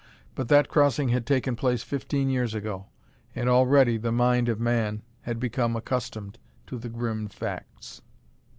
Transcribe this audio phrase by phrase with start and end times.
[0.33, 2.87] But that crossing had taken place fifteen years ago,
[3.35, 8.01] and already the mind of man had become accustomed to the grim facts.